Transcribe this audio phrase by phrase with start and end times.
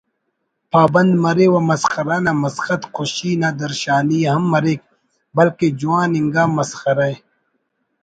[0.71, 4.81] پابند مرے و مسخرہ نا مسخت خوشی نا درشانی ہم مریک
[5.37, 7.11] بلکہ جوان انگا مسخرہ